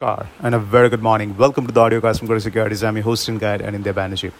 Car 0.00 0.28
and 0.42 0.54
a 0.54 0.58
very 0.58 0.90
good 0.90 1.02
morning. 1.02 1.34
Welcome 1.38 1.66
to 1.66 1.72
the 1.72 1.80
audio 1.80 2.02
cast 2.02 2.18
from 2.18 2.28
Kotak 2.28 2.42
Securities. 2.42 2.84
I'm 2.84 2.96
your 2.96 3.04
host 3.04 3.30
and 3.30 3.40
guide 3.40 3.62
Anindya 3.62 3.94
Banerjee. 3.94 4.30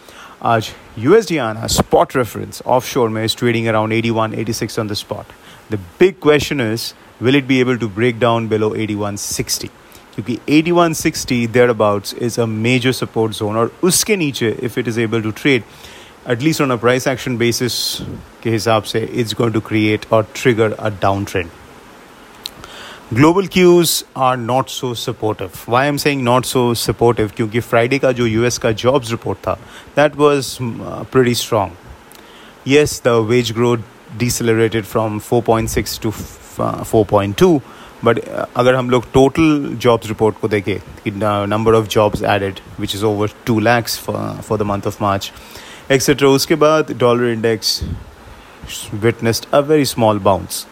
आज 0.43 0.69
USD 0.99 1.39
आना 1.43 1.69
spot 1.71 2.15
reference 2.15 2.61
offshore 2.75 3.09
में 3.09 3.25
is 3.25 3.35
trading 3.35 3.67
around 3.67 3.95
81, 3.95 4.35
86 4.35 4.79
on 4.79 4.89
the 4.89 4.95
spot. 4.95 5.33
The 5.71 5.79
big 5.99 6.21
question 6.21 6.61
is, 6.61 6.93
will 7.23 7.35
it 7.35 7.49
be 7.49 7.61
able 7.61 7.79
to 7.79 7.89
break 7.89 8.19
down 8.19 8.49
below 8.49 8.71
81.60? 8.75 9.71
क्योंकि 10.17 10.39
81.60 10.61 11.51
thereabouts 11.53 12.13
is 12.29 12.37
a 12.37 12.47
major 12.47 12.93
support 13.03 13.41
zone 13.43 13.57
और 13.57 13.73
उसके 13.83 14.17
नीचे 14.17 14.57
if 14.63 14.77
it 14.77 14.87
is 14.87 14.99
able 14.99 15.23
to 15.23 15.33
trade 15.33 15.63
at 16.27 16.43
least 16.43 16.61
on 16.61 16.71
a 16.71 16.83
price 16.87 17.07
action 17.07 17.39
basis 17.39 18.03
के 18.43 18.51
हिसाब 18.51 18.83
से 18.83 19.09
it's 19.09 19.33
going 19.33 19.55
to 19.61 19.69
create 19.73 20.07
or 20.11 20.25
trigger 20.35 20.75
a 20.79 20.91
downtrend. 20.91 21.63
global 23.15 23.47
cues 23.47 23.91
are 24.17 24.37
not 24.37 24.69
so 24.69 24.93
supportive 24.95 25.51
why 25.69 25.89
am 25.89 25.97
saying 25.97 26.23
not 26.25 26.45
so 26.45 26.63
supportive 26.75 27.31
क्योंकि 27.37 27.61
Friday 27.61 27.99
का 27.99 28.11
जो 28.13 28.25
US 28.27 28.57
का 28.59 28.71
jobs 28.83 29.11
report 29.11 29.39
था 29.39 29.53
that 29.97 30.17
was 30.17 30.49
pretty 31.13 31.35
strong 31.35 31.71
yes 32.69 33.01
the 33.05 33.09
wage 33.29 33.53
growth 33.57 33.83
decelerated 34.19 34.85
from 34.85 35.19
4.6 35.33 36.01
to 36.03 36.11
4.2 36.93 37.59
but 38.05 38.19
अगर 38.57 38.75
हम 38.75 38.91
लोग 38.91 39.05
total 39.13 39.77
jobs 39.83 40.09
report 40.09 40.41
को 40.41 40.49
देखें, 40.49 40.79
कि 40.79 41.11
number 41.15 41.75
of 41.75 41.87
jobs 41.89 42.23
added 42.23 42.61
which 42.81 42.95
is 42.95 43.05
over 43.05 43.31
two 43.47 43.59
lakhs 43.61 43.99
for 43.99 44.59
the 44.59 44.63
month 44.63 44.87
of 44.87 45.03
March 45.03 45.33
etcetera 45.91 46.29
उसके 46.29 46.55
बाद 46.65 46.93
dollar 46.99 47.29
index 47.29 47.81
witnessed 48.95 49.47
a 49.53 49.61
very 49.71 49.85
small 49.85 50.19
bounce 50.29 50.67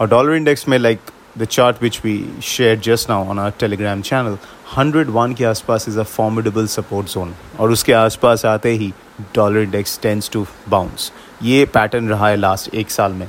और 0.00 0.08
dollar 0.08 0.34
index 0.36 0.66
में 0.68 0.78
like 0.78 1.00
the 1.36 1.46
chart 1.46 1.80
which 1.80 2.02
we 2.02 2.14
shared 2.40 2.80
just 2.80 3.08
now 3.08 3.22
on 3.22 3.38
our 3.38 3.52
telegram 3.62 4.02
channel 4.02 4.38
101 4.74 5.34
के 5.34 5.44
आसपास 5.44 5.88
is 5.88 5.96
a 5.96 6.04
formidable 6.10 6.68
support 6.74 7.08
zone 7.14 7.32
और 7.60 7.72
उसके 7.72 7.92
आसपास 7.92 8.44
आते 8.44 8.72
ही 8.82 8.92
dollar 9.34 9.62
index 9.62 9.98
tends 10.02 10.30
to 10.32 10.46
bounce 10.68 11.10
ये 11.42 11.64
pattern 11.74 12.08
रहा 12.08 12.28
है 12.28 12.36
लास्ट 12.36 12.74
एक 12.74 12.90
साल 12.90 13.12
में 13.12 13.28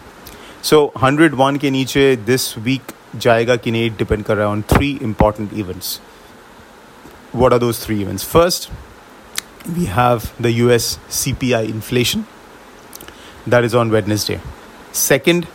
सो 0.64 0.92
so, 0.96 1.04
101 1.04 1.58
के 1.62 1.70
नीचे 1.72 2.16
दिस 2.26 2.58
वीक 2.58 2.92
जाएगा 3.16 3.56
कि 3.56 3.72
नहीं 3.72 3.90
डिपेंड 3.98 4.24
कर 4.24 4.36
रहा 4.38 4.46
है 4.46 4.52
on 4.52 4.62
three 4.74 4.98
important 5.04 5.54
events 5.54 6.00
what 7.36 7.52
are 7.52 7.60
those 7.60 7.80
three 7.84 8.02
events 8.02 8.24
first 8.24 8.70
we 9.78 9.86
have 9.86 10.28
the 10.46 10.52
us 10.66 10.86
cpi 11.16 11.60
inflation 11.70 12.22
that 13.54 13.66
is 13.70 13.76
on 13.76 13.92
wednesday 13.96 14.40
second 15.00 15.48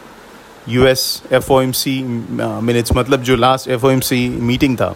US 0.68 1.22
F 1.32 1.52
O 1.52 1.60
M 1.60 1.72
C 1.72 2.02
minutes 2.02 2.92
मतलब 2.96 3.22
जो 3.22 3.36
last 3.36 3.68
F 3.68 3.86
O 3.86 3.90
M 3.90 4.00
C 4.00 4.28
meeting 4.28 4.76
था, 4.76 4.94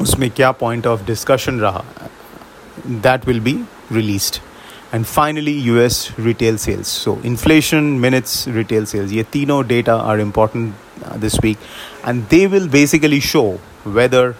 उसमें 0.00 0.30
क्या 0.30 0.50
point 0.60 0.86
of 0.86 1.04
discussion 1.06 1.60
रहा? 1.60 1.84
That 2.86 3.26
will 3.26 3.40
be 3.40 3.58
released 3.92 4.36
and 4.94 5.04
finally 5.04 5.58
U 5.62 5.78
S 5.80 6.08
retail 6.20 6.56
sales 6.58 6.88
so 7.04 7.18
inflation 7.24 7.84
minutes 8.06 8.44
retail 8.48 8.84
sales 8.84 9.12
ये 9.12 9.22
तीनों 9.32 9.66
data 9.66 9.96
are 9.96 10.20
important 10.20 10.74
this 11.20 11.38
week 11.44 11.58
and 12.08 12.24
they 12.30 12.46
will 12.46 12.68
basically 12.68 13.20
show 13.20 13.44
whether 13.86 14.34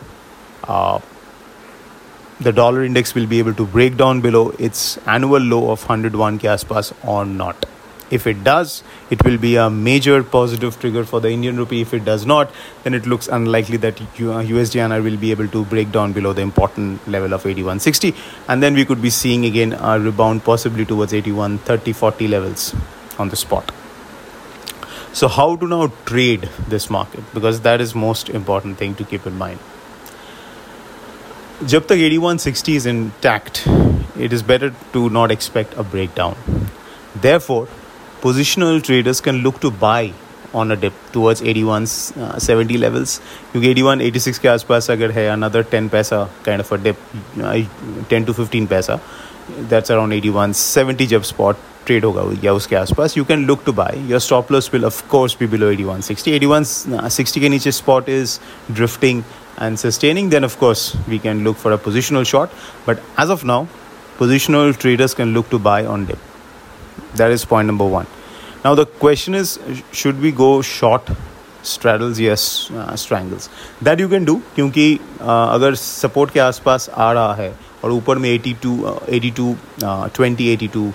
the 2.44 2.52
dollar 2.56 2.82
index 2.84 3.10
will 3.14 3.26
be 3.30 3.38
able 3.38 3.54
to 3.56 3.64
break 3.72 3.96
down 3.96 4.20
below 4.26 4.42
its 4.66 4.82
annual 5.14 5.42
low 5.48 5.58
of 5.72 5.82
101 5.94 6.38
ke 6.44 6.46
aaspas 6.52 6.86
or 7.14 7.24
not. 7.30 7.66
if 8.11 8.27
it 8.27 8.43
does, 8.43 8.83
it 9.09 9.23
will 9.25 9.37
be 9.37 9.55
a 9.55 9.69
major 9.69 10.23
positive 10.23 10.79
trigger 10.79 11.03
for 11.03 11.19
the 11.19 11.29
Indian 11.29 11.57
rupee. 11.57 11.81
If 11.81 11.93
it 11.93 12.05
does 12.05 12.25
not, 12.25 12.51
then 12.83 12.93
it 12.93 13.05
looks 13.07 13.27
unlikely 13.27 13.77
that 13.77 13.95
USD 13.95 15.03
will 15.03 15.17
be 15.17 15.31
able 15.31 15.47
to 15.47 15.65
break 15.65 15.91
down 15.91 16.13
below 16.13 16.33
the 16.33 16.41
important 16.41 17.07
level 17.07 17.33
of 17.33 17.43
81.60, 17.43 18.15
and 18.47 18.61
then 18.61 18.75
we 18.75 18.85
could 18.85 19.01
be 19.01 19.09
seeing 19.09 19.45
again 19.45 19.73
a 19.73 19.99
rebound 19.99 20.43
possibly 20.43 20.85
towards 20.85 21.13
81.30, 21.13 21.95
40 21.95 22.27
levels 22.27 22.75
on 23.17 23.29
the 23.29 23.35
spot. 23.35 23.71
So, 25.13 25.27
how 25.27 25.55
to 25.55 25.65
now 25.65 25.91
trade 26.05 26.49
this 26.67 26.89
market? 26.89 27.23
Because 27.33 27.61
that 27.61 27.81
is 27.81 27.95
most 27.95 28.29
important 28.29 28.77
thing 28.77 28.95
to 28.95 29.03
keep 29.03 29.25
in 29.25 29.37
mind. 29.37 29.59
जब 31.63 31.85
तक 31.87 32.01
8160 32.05 32.75
is 32.75 32.85
intact, 32.85 33.65
it 34.19 34.33
is 34.33 34.41
better 34.43 34.73
to 34.93 35.09
not 35.09 35.31
expect 35.31 35.77
a 35.77 35.83
breakdown. 35.83 36.35
Therefore, 37.15 37.69
positional 38.21 38.81
traders 38.81 39.21
can 39.21 39.43
look 39.47 39.59
to 39.59 39.71
buy 39.71 40.13
on 40.53 40.71
a 40.71 40.75
dip 40.75 40.93
towards 41.11 41.41
81 41.41 41.83
uh, 41.83 42.39
70 42.39 42.77
levels 42.77 43.19
क्योंकि 43.51 43.73
81 43.73 44.01
86 44.01 44.39
के 44.39 44.47
आसपास 44.47 44.89
अगर 44.91 45.11
है 45.11 45.27
another 45.35 45.63
10 45.73 45.89
पैसा 45.95 46.19
kind 46.47 46.63
of 46.65 46.73
a 46.73 46.77
dip 46.87 46.97
uh, 47.43 47.55
10 48.09 48.27
to 48.29 48.33
15 48.33 48.67
पैसा 48.73 48.99
that's 49.71 49.91
around 49.95 50.13
81 50.13 50.53
70 50.59 51.07
जब 51.13 51.23
spot 51.31 51.63
trade 51.87 52.03
होगा 52.03 52.23
या 52.43 52.53
उसके 52.53 52.75
आसपास 52.75 53.17
you 53.17 53.25
can 53.31 53.45
look 53.49 53.65
to 53.65 53.73
buy 53.79 53.91
your 54.11 54.21
stop 54.27 54.53
loss 54.55 54.71
will 54.75 54.87
of 54.91 55.01
course 55.15 55.35
be 55.41 55.49
below 55.55 55.71
81 55.71 56.01
60 56.11 56.37
81 56.37 56.63
uh, 56.99 57.09
60 57.17 57.39
के 57.39 57.49
नीचे 57.49 57.71
spot 57.79 58.13
is 58.19 58.39
drifting 58.79 59.23
and 59.57 59.79
sustaining 59.79 60.29
then 60.29 60.43
of 60.43 60.55
course 60.63 60.85
we 61.07 61.19
can 61.25 61.43
look 61.43 61.57
for 61.65 61.73
a 61.73 61.77
positional 61.89 62.25
short 62.31 62.55
but 62.85 63.03
as 63.25 63.35
of 63.35 63.43
now 63.51 63.59
positional 64.23 64.73
traders 64.85 65.13
can 65.13 65.35
look 65.39 65.49
to 65.49 65.59
buy 65.67 65.85
on 65.95 66.05
dip 66.05 66.28
That 67.16 67.30
is 67.30 67.44
point 67.44 67.66
number 67.66 67.86
one 67.86 68.06
now 68.64 68.74
the 68.74 68.86
question 69.04 69.34
is 69.34 69.58
should 69.92 70.20
we 70.20 70.32
go 70.32 70.50
short 70.62 71.10
straddles 71.62 72.20
yes 72.20 72.70
uh, 72.72 72.96
strangles 72.96 73.48
that 73.82 73.98
you 73.98 74.08
can 74.08 74.24
do 74.24 74.36
क्योंकि 74.54 74.86
uh, 74.96 75.28
अगर 75.28 75.74
support 75.74 76.30
के 76.32 76.40
आसपास 76.40 76.88
आ 76.96 77.12
रहा 77.12 77.34
है 77.34 77.52
और 77.84 77.90
ऊपर 77.90 78.18
में 78.18 78.28
82 78.38 78.76
82 79.18 79.54
20 80.16 80.56
82 80.56 80.90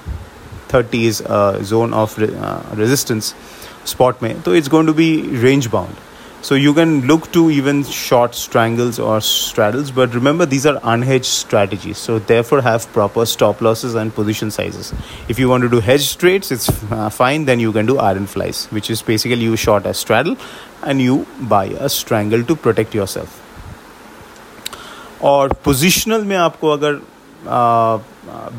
30 0.73 0.95
is 0.95 1.21
zone 1.69 1.93
of 1.93 2.19
resistance 2.19 3.33
spot 3.87 4.23
में 4.23 4.41
तो 4.41 4.55
it's 4.55 4.69
going 4.69 4.87
to 4.87 4.93
be 4.93 5.09
range 5.41 5.67
bound 5.73 5.95
so 6.44 6.54
you 6.54 6.72
can 6.72 7.06
look 7.06 7.30
to 7.32 7.50
even 7.50 7.84
short 7.84 8.34
strangles 8.34 8.98
or 8.98 9.20
straddles, 9.20 9.90
but 9.90 10.14
remember 10.14 10.46
these 10.46 10.64
are 10.64 10.80
unhedged 10.80 11.26
strategies. 11.26 11.98
So 11.98 12.18
therefore 12.18 12.62
have 12.62 12.90
proper 12.94 13.26
stop 13.26 13.60
losses 13.60 13.94
and 13.94 14.14
position 14.14 14.50
sizes. 14.50 14.94
If 15.28 15.38
you 15.38 15.50
want 15.50 15.64
to 15.64 15.68
do 15.68 15.80
hedge 15.80 16.16
trades, 16.16 16.50
it's 16.50 16.70
uh, 16.90 17.10
fine. 17.10 17.44
Then 17.44 17.60
you 17.60 17.72
can 17.72 17.84
do 17.84 17.98
iron 17.98 18.26
flies, 18.26 18.66
which 18.66 18.90
is 18.90 19.02
basically 19.02 19.42
you 19.42 19.56
short 19.56 19.84
a 19.84 19.92
straddle 19.92 20.36
and 20.82 21.00
you 21.00 21.26
buy 21.42 21.66
a 21.66 21.90
strangle 21.90 22.42
to 22.44 22.56
protect 22.56 22.94
yourself. 22.94 23.38
और 25.22 25.52
positional 25.64 26.22
में 26.24 26.36
आपको 26.36 26.68
अगर 26.72 27.00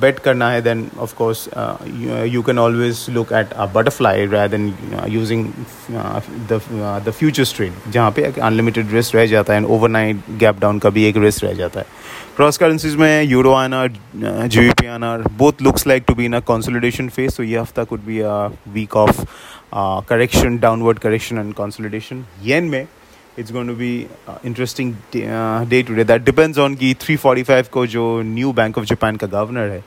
bet 0.03 0.19
करना 0.25 0.49
है 0.51 0.63
then 0.65 0.83
of 1.05 1.15
course 1.17 1.41
uh, 1.53 1.77
you, 2.03 2.17
you 2.35 2.43
can 2.43 2.59
always 2.59 3.09
look 3.09 3.33
at 3.33 3.53
a 3.65 3.67
butterfly 3.67 4.15
rather 4.25 4.49
than 4.49 4.67
uh, 4.99 5.07
using 5.07 5.43
uh, 5.95 6.21
the 6.49 6.59
uh, 6.81 6.99
the 7.09 7.15
futures 7.21 7.53
trade 7.59 7.91
जहाँ 7.93 8.11
पे 8.17 8.23
unlimited 8.41 8.93
risk 8.95 9.15
रह 9.15 9.27
जाता 9.27 9.53
है 9.53 9.59
एंड 9.59 9.69
ओवरनाइट 9.77 10.31
गैप 10.39 10.61
डाउन 10.61 10.79
का 10.79 10.91
भी 10.91 11.05
एक 11.09 11.17
रिस्क 11.25 11.45
रह 11.45 11.53
जाता 11.63 11.81
है। 11.81 11.87
क्रॉस 12.37 12.57
करेंसीज 12.59 12.97
में 12.97 13.23
euro 13.23 13.53
INR 13.53 13.87
G 13.87 14.61
B 14.61 14.71
P 14.81 14.87
INR 14.87 15.17
both 15.39 15.63
looks 15.63 15.87
like 15.87 16.05
to 16.09 16.15
be 16.15 16.25
in 16.25 16.33
a 16.37 16.41
consolidation 16.49 17.09
phase 17.09 17.37
तो 17.37 17.43
ये 17.43 17.59
हफ़्ता 17.59 17.85
could 17.85 18.01
be 18.07 18.19
a 18.21 18.35
week 18.75 18.97
of 18.97 19.25
correction 20.09 20.59
downward 20.59 20.99
correction 20.99 21.39
and 21.39 21.55
consolidation 21.55 22.25
yen 22.45 22.65
में 22.65 22.87
it's 23.37 23.51
going 23.51 23.67
to 23.67 23.75
be 23.75 24.09
uh, 24.27 24.39
interesting 24.43 24.97
day, 25.11 25.29
uh, 25.29 25.65
day 25.65 25.83
today. 25.83 26.03
That 26.03 26.25
depends 26.25 26.59
on 26.59 26.77
ki 26.77 26.95
345 26.95 27.71
ko 27.71 27.87
jo 27.87 28.23
new 28.23 28.53
bank 28.53 28.77
of 28.77 28.87
japan 28.87 29.19
ka 29.19 29.27
governor 29.27 29.69
hai 29.71 29.83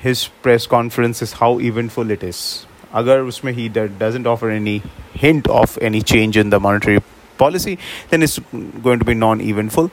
his 0.00 0.28
press 0.46 0.66
conference 0.66 1.22
is 1.22 1.32
how 1.42 1.58
eventful 1.60 2.10
it 2.10 2.22
is. 2.22 2.66
Agar 2.94 3.18
usme 3.30 3.52
he 3.54 3.68
doesn't 3.68 4.26
offer 4.26 4.50
any 4.50 4.82
hint 5.12 5.48
of 5.48 5.78
any 5.80 6.02
change 6.02 6.36
in 6.36 6.50
the 6.50 6.60
monetary 6.60 7.02
policy 7.36 7.78
then 8.10 8.22
it's 8.22 8.38
going 8.82 8.98
to 8.98 9.04
be 9.04 9.14
non 9.14 9.40
eventful 9.40 9.90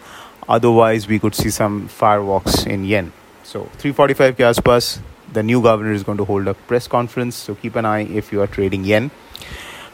otherwise 0.59 1.07
we 1.07 1.19
could 1.19 1.35
see 1.35 1.49
some 1.49 1.87
fireworks 1.87 2.65
in 2.65 2.85
yen. 2.85 3.11
So 3.43 3.65
345 3.83 4.35
ke 4.35 4.47
aspas 4.53 4.99
the 5.33 5.43
new 5.43 5.61
governor 5.61 5.91
is 5.91 6.03
going 6.03 6.17
to 6.17 6.25
hold 6.25 6.47
a 6.47 6.53
press 6.53 6.87
conference. 6.87 7.35
So 7.35 7.55
keep 7.55 7.75
an 7.75 7.85
eye 7.85 8.03
if 8.21 8.31
you 8.31 8.41
are 8.41 8.47
trading 8.47 8.85
yen. 8.85 9.11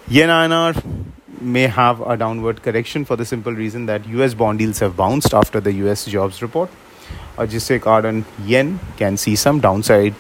Yen 0.08 0.30
INR 0.30 0.76
may 1.42 1.68
have 1.68 2.02
a 2.02 2.16
downward 2.16 2.62
correction 2.64 3.04
for 3.06 3.16
the 3.16 3.26
simple 3.26 3.54
reason 3.54 3.86
that 3.88 4.08
US 4.08 4.34
bond 4.34 4.62
yields 4.62 4.80
have 4.80 4.96
bounced 4.96 5.34
after 5.34 5.60
the 5.60 5.74
US 5.86 6.06
jobs 6.06 6.42
report. 6.42 6.70
Say 7.50 7.80
card 7.80 8.06
on 8.06 8.26
yen 8.46 8.80
can 8.98 9.18
see 9.18 9.36
some 9.36 9.60
downside 9.60 10.14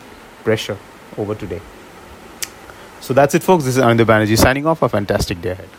pressure 0.43 0.77
over 1.17 1.35
today. 1.35 1.61
So 2.99 3.13
that's 3.13 3.35
it, 3.35 3.43
folks. 3.43 3.65
This 3.65 3.77
is 3.77 3.83
Anindya 3.83 4.05
Banerjee 4.05 4.37
signing 4.37 4.65
off. 4.65 4.81
A 4.81 4.89
fantastic 4.89 5.41
day 5.41 5.51
ahead. 5.51 5.69